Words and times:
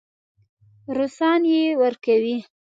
روسان 0.95 1.41
یې 1.53 1.63
ورکوي. 1.81 2.37